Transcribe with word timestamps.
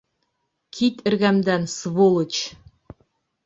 Кит 0.77 1.03
эргәмдән, 1.11 1.69
сволочь! 1.77 2.43